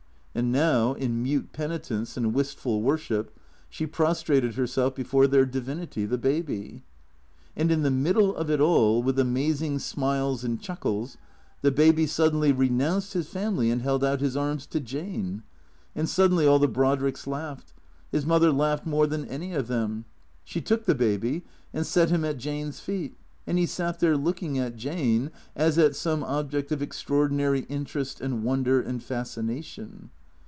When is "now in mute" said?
0.49-1.51